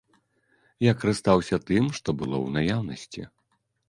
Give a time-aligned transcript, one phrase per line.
[0.85, 3.21] Я карыстаўся тым, што было ў наяўнасці.